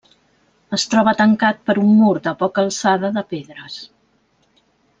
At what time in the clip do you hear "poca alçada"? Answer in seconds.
2.41-3.13